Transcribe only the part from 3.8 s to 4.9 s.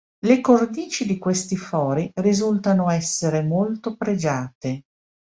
pregiate.